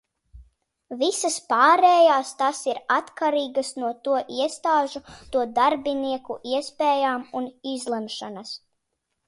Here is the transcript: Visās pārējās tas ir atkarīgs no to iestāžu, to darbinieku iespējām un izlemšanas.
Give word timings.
Visās 1.01 1.35
pārējās 1.51 2.31
tas 2.39 2.61
ir 2.71 2.79
atkarīgs 2.95 3.69
no 3.83 3.93
to 4.07 4.17
iestāžu, 4.39 5.03
to 5.37 5.45
darbinieku 5.61 6.41
iespējām 6.57 7.31
un 7.43 7.51
izlemšanas. 7.77 8.59